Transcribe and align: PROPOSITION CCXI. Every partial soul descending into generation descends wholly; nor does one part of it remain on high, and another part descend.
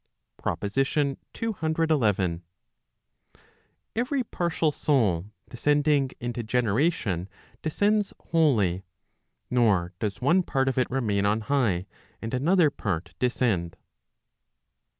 PROPOSITION 0.37 1.17
CCXI. 1.35 2.41
Every 3.95 4.23
partial 4.23 4.71
soul 4.71 5.25
descending 5.47 6.09
into 6.19 6.41
generation 6.41 7.29
descends 7.61 8.11
wholly; 8.31 8.81
nor 9.51 9.93
does 9.99 10.19
one 10.19 10.41
part 10.41 10.67
of 10.67 10.79
it 10.79 10.89
remain 10.89 11.27
on 11.27 11.41
high, 11.41 11.85
and 12.19 12.33
another 12.33 12.71
part 12.71 13.13
descend. 13.19 13.77